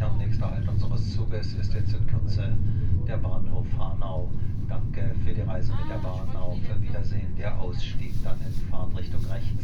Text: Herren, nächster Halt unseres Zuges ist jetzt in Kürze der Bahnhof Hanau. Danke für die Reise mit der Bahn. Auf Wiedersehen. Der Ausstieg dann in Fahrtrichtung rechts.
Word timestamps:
Herren, 0.00 0.16
nächster 0.16 0.50
Halt 0.50 0.66
unseres 0.66 1.14
Zuges 1.14 1.52
ist 1.52 1.74
jetzt 1.74 1.92
in 1.92 2.06
Kürze 2.06 2.56
der 3.06 3.18
Bahnhof 3.18 3.66
Hanau. 3.78 4.30
Danke 4.66 5.14
für 5.22 5.34
die 5.34 5.42
Reise 5.42 5.74
mit 5.74 5.90
der 5.90 5.98
Bahn. 5.98 6.34
Auf 6.36 6.56
Wiedersehen. 6.80 7.36
Der 7.36 7.60
Ausstieg 7.60 8.14
dann 8.24 8.38
in 8.40 8.70
Fahrtrichtung 8.70 9.22
rechts. 9.26 9.59